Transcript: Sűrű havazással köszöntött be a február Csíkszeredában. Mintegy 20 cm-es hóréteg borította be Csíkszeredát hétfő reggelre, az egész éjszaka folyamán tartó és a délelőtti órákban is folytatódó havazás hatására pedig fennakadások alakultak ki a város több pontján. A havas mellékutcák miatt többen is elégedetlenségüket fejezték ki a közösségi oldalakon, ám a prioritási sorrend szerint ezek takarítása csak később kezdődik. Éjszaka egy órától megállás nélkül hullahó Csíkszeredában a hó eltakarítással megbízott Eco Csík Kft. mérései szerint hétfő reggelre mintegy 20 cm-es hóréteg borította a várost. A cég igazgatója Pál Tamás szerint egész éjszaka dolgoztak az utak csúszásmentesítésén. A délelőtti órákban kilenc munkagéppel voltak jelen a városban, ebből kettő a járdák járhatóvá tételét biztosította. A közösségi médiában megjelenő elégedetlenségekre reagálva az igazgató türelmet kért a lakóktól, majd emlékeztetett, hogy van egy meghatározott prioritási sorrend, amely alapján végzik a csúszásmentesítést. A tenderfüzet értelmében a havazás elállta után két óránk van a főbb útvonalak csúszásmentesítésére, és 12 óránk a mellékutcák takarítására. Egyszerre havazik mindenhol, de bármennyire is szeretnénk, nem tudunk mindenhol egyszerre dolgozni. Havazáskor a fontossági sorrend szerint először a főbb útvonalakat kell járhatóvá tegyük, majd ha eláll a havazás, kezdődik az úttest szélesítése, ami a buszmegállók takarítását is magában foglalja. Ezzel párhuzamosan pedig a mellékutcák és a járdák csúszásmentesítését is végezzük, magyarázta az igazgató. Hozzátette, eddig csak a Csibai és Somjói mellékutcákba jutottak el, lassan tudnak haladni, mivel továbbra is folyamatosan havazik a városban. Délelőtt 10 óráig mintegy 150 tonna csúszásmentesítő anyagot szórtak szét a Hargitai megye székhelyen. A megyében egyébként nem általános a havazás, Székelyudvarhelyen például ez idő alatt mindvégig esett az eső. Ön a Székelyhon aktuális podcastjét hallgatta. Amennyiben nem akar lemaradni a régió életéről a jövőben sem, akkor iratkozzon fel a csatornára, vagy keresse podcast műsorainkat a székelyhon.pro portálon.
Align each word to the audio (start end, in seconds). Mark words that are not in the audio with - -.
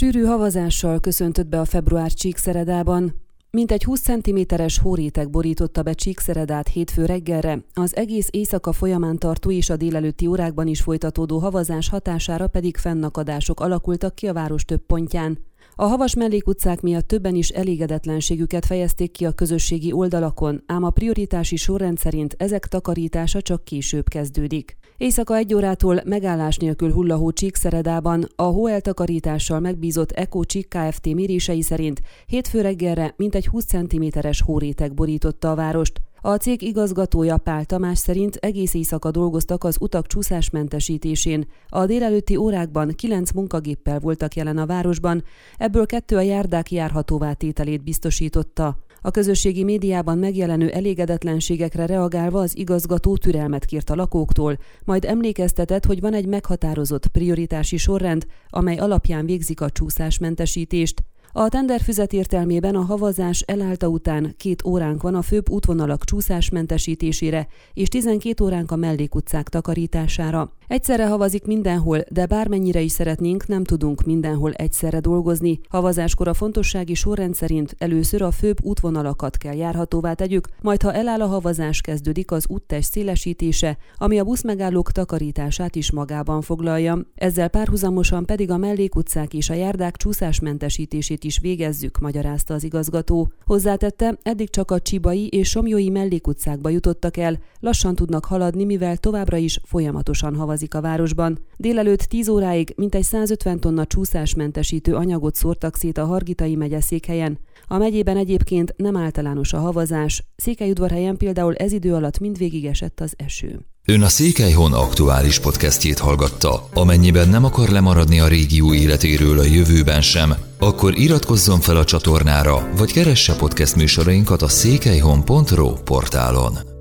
Sűrű 0.00 0.24
havazással 0.24 1.00
köszöntött 1.00 1.46
be 1.46 1.60
a 1.60 1.64
február 1.64 2.12
Csíkszeredában. 2.12 3.14
Mintegy 3.50 3.84
20 3.84 4.00
cm-es 4.00 4.78
hóréteg 4.78 5.30
borította 5.30 5.82
be 5.82 5.92
Csíkszeredát 5.92 6.68
hétfő 6.68 7.04
reggelre, 7.04 7.58
az 7.74 7.96
egész 7.96 8.28
éjszaka 8.30 8.72
folyamán 8.72 9.18
tartó 9.18 9.50
és 9.50 9.70
a 9.70 9.76
délelőtti 9.76 10.26
órákban 10.26 10.66
is 10.66 10.80
folytatódó 10.80 11.38
havazás 11.38 11.88
hatására 11.88 12.46
pedig 12.46 12.76
fennakadások 12.76 13.60
alakultak 13.60 14.14
ki 14.14 14.28
a 14.28 14.32
város 14.32 14.64
több 14.64 14.86
pontján. 14.86 15.38
A 15.80 15.86
havas 15.86 16.14
mellékutcák 16.14 16.80
miatt 16.80 17.08
többen 17.08 17.34
is 17.34 17.48
elégedetlenségüket 17.48 18.66
fejezték 18.66 19.12
ki 19.12 19.24
a 19.24 19.32
közösségi 19.32 19.92
oldalakon, 19.92 20.62
ám 20.66 20.84
a 20.84 20.90
prioritási 20.90 21.56
sorrend 21.56 21.98
szerint 21.98 22.34
ezek 22.38 22.66
takarítása 22.66 23.42
csak 23.42 23.64
később 23.64 24.08
kezdődik. 24.08 24.76
Éjszaka 24.96 25.36
egy 25.36 25.54
órától 25.54 26.00
megállás 26.04 26.56
nélkül 26.56 26.92
hullahó 26.92 27.32
Csíkszeredában 27.32 28.28
a 28.36 28.42
hó 28.42 28.66
eltakarítással 28.66 29.60
megbízott 29.60 30.10
Eco 30.10 30.44
Csík 30.44 30.68
Kft. 30.68 31.14
mérései 31.14 31.62
szerint 31.62 32.00
hétfő 32.26 32.60
reggelre 32.60 33.14
mintegy 33.16 33.46
20 33.46 33.64
cm-es 33.64 34.42
hóréteg 34.42 34.94
borította 34.94 35.50
a 35.50 35.54
várost. 35.54 36.00
A 36.20 36.34
cég 36.34 36.62
igazgatója 36.62 37.36
Pál 37.36 37.64
Tamás 37.64 37.98
szerint 37.98 38.34
egész 38.34 38.74
éjszaka 38.74 39.10
dolgoztak 39.10 39.64
az 39.64 39.76
utak 39.80 40.06
csúszásmentesítésén. 40.06 41.48
A 41.68 41.86
délelőtti 41.86 42.36
órákban 42.36 42.88
kilenc 42.88 43.30
munkagéppel 43.30 43.98
voltak 43.98 44.34
jelen 44.34 44.58
a 44.58 44.66
városban, 44.66 45.24
ebből 45.56 45.86
kettő 45.86 46.16
a 46.16 46.20
járdák 46.20 46.70
járhatóvá 46.70 47.32
tételét 47.32 47.84
biztosította. 47.84 48.78
A 49.02 49.10
közösségi 49.10 49.64
médiában 49.64 50.18
megjelenő 50.18 50.70
elégedetlenségekre 50.70 51.86
reagálva 51.86 52.40
az 52.40 52.56
igazgató 52.56 53.16
türelmet 53.16 53.64
kért 53.64 53.90
a 53.90 53.94
lakóktól, 53.94 54.58
majd 54.84 55.04
emlékeztetett, 55.04 55.84
hogy 55.84 56.00
van 56.00 56.14
egy 56.14 56.26
meghatározott 56.26 57.06
prioritási 57.06 57.76
sorrend, 57.76 58.26
amely 58.48 58.76
alapján 58.76 59.26
végzik 59.26 59.60
a 59.60 59.70
csúszásmentesítést. 59.70 61.02
A 61.32 61.48
tenderfüzet 61.48 62.12
értelmében 62.12 62.74
a 62.74 62.80
havazás 62.84 63.40
elállta 63.40 63.88
után 63.88 64.34
két 64.36 64.64
óránk 64.64 65.02
van 65.02 65.14
a 65.14 65.22
főbb 65.22 65.50
útvonalak 65.50 66.04
csúszásmentesítésére, 66.04 67.46
és 67.74 67.88
12 67.88 68.44
óránk 68.44 68.70
a 68.70 68.76
mellékutcák 68.76 69.48
takarítására. 69.48 70.57
Egyszerre 70.68 71.06
havazik 71.06 71.44
mindenhol, 71.44 72.00
de 72.10 72.26
bármennyire 72.26 72.80
is 72.80 72.92
szeretnénk, 72.92 73.46
nem 73.46 73.64
tudunk 73.64 74.02
mindenhol 74.02 74.52
egyszerre 74.52 75.00
dolgozni. 75.00 75.60
Havazáskor 75.68 76.28
a 76.28 76.34
fontossági 76.34 76.94
sorrend 76.94 77.34
szerint 77.34 77.74
először 77.78 78.22
a 78.22 78.30
főbb 78.30 78.56
útvonalakat 78.62 79.36
kell 79.36 79.54
járhatóvá 79.54 80.12
tegyük, 80.12 80.48
majd 80.62 80.82
ha 80.82 80.92
eláll 80.92 81.20
a 81.20 81.26
havazás, 81.26 81.80
kezdődik 81.80 82.30
az 82.30 82.44
úttest 82.48 82.90
szélesítése, 82.90 83.76
ami 83.96 84.18
a 84.18 84.24
buszmegállók 84.24 84.92
takarítását 84.92 85.76
is 85.76 85.92
magában 85.92 86.40
foglalja. 86.40 86.98
Ezzel 87.14 87.48
párhuzamosan 87.48 88.24
pedig 88.24 88.50
a 88.50 88.56
mellékutcák 88.56 89.34
és 89.34 89.50
a 89.50 89.54
járdák 89.54 89.96
csúszásmentesítését 89.96 91.24
is 91.24 91.38
végezzük, 91.38 91.98
magyarázta 91.98 92.54
az 92.54 92.64
igazgató. 92.64 93.32
Hozzátette, 93.44 94.18
eddig 94.22 94.50
csak 94.50 94.70
a 94.70 94.80
Csibai 94.80 95.26
és 95.26 95.48
Somjói 95.48 95.88
mellékutcákba 95.88 96.68
jutottak 96.68 97.16
el, 97.16 97.38
lassan 97.60 97.94
tudnak 97.94 98.24
haladni, 98.24 98.64
mivel 98.64 98.96
továbbra 98.96 99.36
is 99.36 99.60
folyamatosan 99.64 100.36
havazik 100.58 100.74
a 100.74 100.80
városban. 100.80 101.38
Délelőtt 101.56 102.00
10 102.00 102.28
óráig 102.28 102.72
mintegy 102.76 103.02
150 103.02 103.60
tonna 103.60 103.86
csúszásmentesítő 103.86 104.94
anyagot 104.94 105.34
szórtak 105.34 105.76
szét 105.76 105.98
a 105.98 106.04
Hargitai 106.04 106.56
megye 106.56 106.80
székhelyen. 106.80 107.38
A 107.66 107.78
megyében 107.78 108.16
egyébként 108.16 108.74
nem 108.76 108.96
általános 108.96 109.52
a 109.52 109.58
havazás, 109.58 110.24
Székelyudvarhelyen 110.36 111.16
például 111.16 111.54
ez 111.54 111.72
idő 111.72 111.94
alatt 111.94 112.18
mindvégig 112.18 112.64
esett 112.66 113.00
az 113.00 113.12
eső. 113.16 113.60
Ön 113.84 114.02
a 114.02 114.08
Székelyhon 114.08 114.72
aktuális 114.72 115.38
podcastjét 115.38 115.98
hallgatta. 115.98 116.68
Amennyiben 116.74 117.28
nem 117.28 117.44
akar 117.44 117.68
lemaradni 117.68 118.20
a 118.20 118.28
régió 118.28 118.74
életéről 118.74 119.38
a 119.38 119.44
jövőben 119.44 120.02
sem, 120.02 120.34
akkor 120.58 120.98
iratkozzon 120.98 121.60
fel 121.60 121.76
a 121.76 121.84
csatornára, 121.84 122.68
vagy 122.76 122.92
keresse 122.92 123.36
podcast 123.36 123.76
műsorainkat 123.76 124.42
a 124.42 124.48
székelyhon.pro 124.48 125.72
portálon. 125.72 126.77